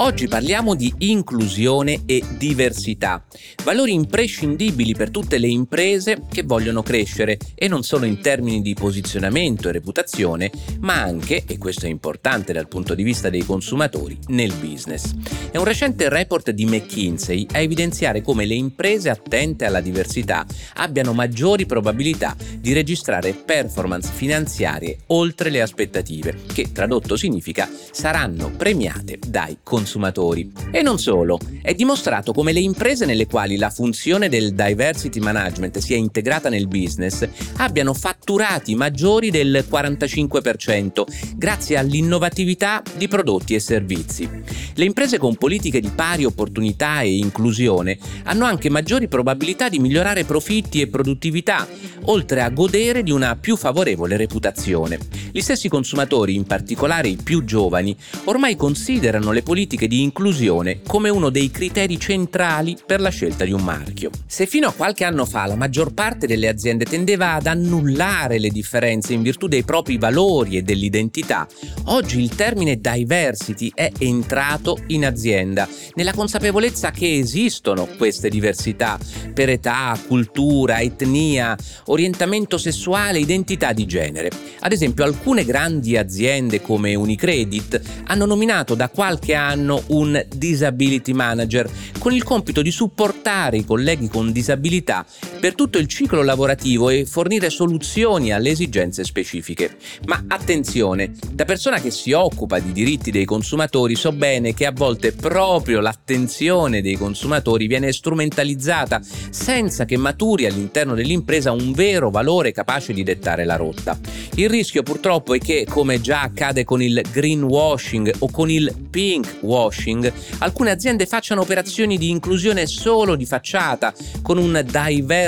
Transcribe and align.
Oggi 0.00 0.28
parliamo 0.28 0.76
di 0.76 0.94
inclusione 0.98 2.02
e 2.06 2.22
diversità, 2.36 3.24
valori 3.64 3.94
imprescindibili 3.94 4.94
per 4.94 5.10
tutte 5.10 5.38
le 5.38 5.48
imprese 5.48 6.22
che 6.30 6.44
vogliono 6.44 6.84
crescere 6.84 7.36
e 7.56 7.66
non 7.66 7.82
solo 7.82 8.04
in 8.04 8.20
termini 8.20 8.62
di 8.62 8.74
posizionamento 8.74 9.68
e 9.68 9.72
reputazione, 9.72 10.52
ma 10.78 11.02
anche, 11.02 11.42
e 11.44 11.58
questo 11.58 11.86
è 11.86 11.88
importante 11.88 12.52
dal 12.52 12.68
punto 12.68 12.94
di 12.94 13.02
vista 13.02 13.28
dei 13.28 13.44
consumatori, 13.44 14.16
nel 14.28 14.52
business. 14.60 15.14
È 15.50 15.56
un 15.56 15.64
recente 15.64 16.08
report 16.08 16.52
di 16.52 16.64
McKinsey 16.64 17.48
a 17.50 17.58
evidenziare 17.58 18.22
come 18.22 18.46
le 18.46 18.54
imprese 18.54 19.10
attente 19.10 19.64
alla 19.64 19.80
diversità 19.80 20.46
abbiano 20.74 21.12
maggiori 21.12 21.66
probabilità 21.66 22.36
di 22.56 22.72
registrare 22.72 23.32
performance 23.32 24.12
finanziarie 24.12 24.98
oltre 25.06 25.50
le 25.50 25.60
aspettative, 25.60 26.38
che 26.52 26.70
tradotto 26.70 27.16
significa 27.16 27.68
saranno 27.90 28.52
premiate 28.56 29.18
dai 29.26 29.58
consumatori 29.60 29.86
consumatori. 29.88 30.52
E 30.70 30.82
non 30.82 30.98
solo, 30.98 31.38
è 31.62 31.72
dimostrato 31.72 32.32
come 32.32 32.52
le 32.52 32.60
imprese 32.60 33.06
nelle 33.06 33.26
quali 33.26 33.56
la 33.56 33.70
funzione 33.70 34.28
del 34.28 34.52
diversity 34.52 35.18
management 35.18 35.78
sia 35.78 35.96
integrata 35.96 36.50
nel 36.50 36.68
business 36.68 37.26
abbiano 37.56 37.94
fatturati 37.94 38.74
maggiori 38.74 39.30
del 39.30 39.64
45% 39.68 41.04
grazie 41.36 41.78
all'innovatività 41.78 42.82
di 42.96 43.08
prodotti 43.08 43.54
e 43.54 43.60
servizi. 43.60 44.28
Le 44.78 44.84
imprese 44.84 45.18
con 45.18 45.34
politiche 45.34 45.80
di 45.80 45.90
pari 45.92 46.24
opportunità 46.24 47.00
e 47.00 47.16
inclusione 47.16 47.98
hanno 48.22 48.44
anche 48.44 48.70
maggiori 48.70 49.08
probabilità 49.08 49.68
di 49.68 49.80
migliorare 49.80 50.22
profitti 50.22 50.80
e 50.80 50.86
produttività, 50.86 51.66
oltre 52.04 52.42
a 52.42 52.48
godere 52.50 53.02
di 53.02 53.10
una 53.10 53.34
più 53.34 53.56
favorevole 53.56 54.16
reputazione. 54.16 55.00
Gli 55.32 55.40
stessi 55.40 55.68
consumatori, 55.68 56.36
in 56.36 56.44
particolare 56.44 57.08
i 57.08 57.18
più 57.20 57.44
giovani, 57.44 57.96
ormai 58.24 58.54
considerano 58.54 59.32
le 59.32 59.42
politiche 59.42 59.88
di 59.88 60.00
inclusione 60.00 60.80
come 60.86 61.08
uno 61.08 61.28
dei 61.30 61.50
criteri 61.50 61.98
centrali 61.98 62.76
per 62.86 63.00
la 63.00 63.10
scelta 63.10 63.44
di 63.44 63.50
un 63.50 63.62
marchio. 63.62 64.10
Se 64.26 64.46
fino 64.46 64.68
a 64.68 64.72
qualche 64.72 65.04
anno 65.04 65.24
fa 65.24 65.46
la 65.46 65.56
maggior 65.56 65.92
parte 65.92 66.28
delle 66.28 66.46
aziende 66.46 66.84
tendeva 66.84 67.34
ad 67.34 67.46
annullare 67.46 68.38
le 68.38 68.48
differenze 68.50 69.12
in 69.12 69.22
virtù 69.22 69.48
dei 69.48 69.64
propri 69.64 69.98
valori 69.98 70.56
e 70.56 70.62
dell'identità, 70.62 71.48
oggi 71.86 72.20
il 72.20 72.32
termine 72.36 72.80
diversity 72.80 73.72
è 73.74 73.90
entrato 73.98 74.66
in 74.88 75.06
azienda, 75.06 75.68
nella 75.94 76.12
consapevolezza 76.12 76.90
che 76.90 77.18
esistono 77.18 77.86
queste 77.96 78.28
diversità 78.28 78.98
per 79.32 79.48
età, 79.48 79.98
cultura, 80.06 80.80
etnia, 80.80 81.56
orientamento 81.86 82.58
sessuale, 82.58 83.18
identità 83.18 83.72
di 83.72 83.86
genere. 83.86 84.30
Ad 84.60 84.72
esempio, 84.72 85.04
alcune 85.04 85.44
grandi 85.44 85.96
aziende 85.96 86.60
come 86.60 86.94
Unicredit 86.94 87.80
hanno 88.06 88.26
nominato 88.26 88.74
da 88.74 88.88
qualche 88.88 89.34
anno 89.34 89.82
un 89.88 90.24
disability 90.34 91.12
manager 91.12 91.70
con 91.98 92.12
il 92.12 92.22
compito 92.22 92.62
di 92.62 92.70
supportare 92.70 93.58
i 93.58 93.64
colleghi 93.64 94.08
con 94.08 94.32
disabilità 94.32 95.04
per 95.38 95.54
tutto 95.54 95.78
il 95.78 95.86
ciclo 95.86 96.22
lavorativo 96.22 96.90
e 96.90 97.06
fornire 97.06 97.50
soluzioni 97.50 98.32
alle 98.32 98.50
esigenze 98.50 99.04
specifiche. 99.04 99.76
Ma 100.06 100.24
attenzione, 100.26 101.12
da 101.30 101.44
persona 101.44 101.80
che 101.80 101.90
si 101.90 102.12
occupa 102.12 102.58
di 102.58 102.72
diritti 102.72 103.10
dei 103.10 103.24
consumatori 103.24 103.94
so 103.94 104.12
bene 104.12 104.54
che 104.54 104.66
a 104.66 104.72
volte 104.72 105.12
proprio 105.12 105.80
l'attenzione 105.80 106.82
dei 106.82 106.96
consumatori 106.96 107.66
viene 107.66 107.92
strumentalizzata 107.92 109.00
senza 109.30 109.84
che 109.84 109.96
maturi 109.96 110.46
all'interno 110.46 110.94
dell'impresa 110.94 111.52
un 111.52 111.72
vero 111.72 112.10
valore 112.10 112.52
capace 112.52 112.92
di 112.92 113.02
dettare 113.02 113.44
la 113.44 113.56
rotta. 113.56 113.98
Il 114.34 114.48
rischio 114.48 114.82
purtroppo 114.82 115.34
è 115.34 115.38
che, 115.38 115.66
come 115.68 116.00
già 116.00 116.22
accade 116.22 116.64
con 116.64 116.82
il 116.82 117.00
greenwashing 117.10 118.12
o 118.18 118.30
con 118.30 118.50
il 118.50 118.74
pinkwashing, 118.90 120.12
alcune 120.38 120.70
aziende 120.70 121.06
facciano 121.06 121.40
operazioni 121.40 121.96
di 121.98 122.10
inclusione 122.10 122.66
solo 122.66 123.14
di 123.14 123.26
facciata, 123.26 123.92
con 124.22 124.38
un 124.38 124.62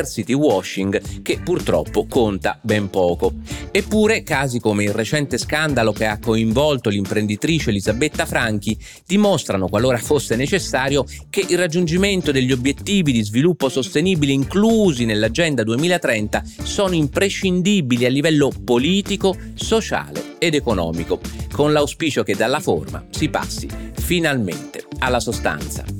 diversity 0.00 0.32
washing 0.32 1.22
che 1.22 1.40
purtroppo 1.44 2.06
conta 2.06 2.58
ben 2.62 2.88
poco. 2.88 3.34
Eppure 3.70 4.22
casi 4.22 4.58
come 4.58 4.84
il 4.84 4.92
recente 4.92 5.36
scandalo 5.36 5.92
che 5.92 6.06
ha 6.06 6.18
coinvolto 6.18 6.88
l'imprenditrice 6.88 7.70
Elisabetta 7.70 8.24
Franchi 8.24 8.76
dimostrano, 9.06 9.68
qualora 9.68 9.98
fosse 9.98 10.36
necessario, 10.36 11.04
che 11.28 11.44
il 11.46 11.58
raggiungimento 11.58 12.32
degli 12.32 12.52
obiettivi 12.52 13.12
di 13.12 13.22
sviluppo 13.22 13.68
sostenibile 13.68 14.32
inclusi 14.32 15.04
nell'Agenda 15.04 15.62
2030 15.62 16.42
sono 16.62 16.94
imprescindibili 16.94 18.06
a 18.06 18.08
livello 18.08 18.50
politico, 18.64 19.36
sociale 19.54 20.36
ed 20.38 20.54
economico, 20.54 21.20
con 21.52 21.72
l'auspicio 21.72 22.22
che 22.22 22.34
dalla 22.34 22.60
forma 22.60 23.04
si 23.10 23.28
passi 23.28 23.68
finalmente 23.92 24.84
alla 24.98 25.20
sostanza. 25.20 25.99